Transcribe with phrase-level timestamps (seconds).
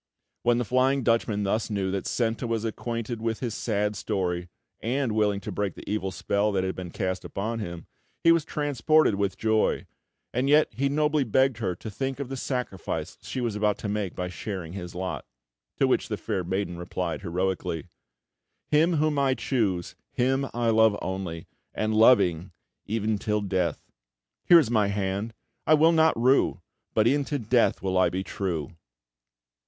[0.41, 5.11] When the Flying Dutchman thus knew that Senta was acquainted with his sad story and
[5.11, 7.85] willing to break the evil spell that had been cast upon him,
[8.23, 9.85] he was transported with joy;
[10.33, 13.87] and yet he nobly begged her to think of the sacrifice she was about to
[13.87, 15.23] make by sharing his lot.
[15.77, 17.89] To which the fair maiden replied heroically:
[18.71, 21.45] "Him whom I choose, him I love only,
[21.75, 22.53] And loving,
[22.89, 23.83] e'en till death!
[24.45, 25.35] Here is my hand!
[25.67, 26.59] I will not rue!
[26.95, 28.75] But e'en to death will I be true!"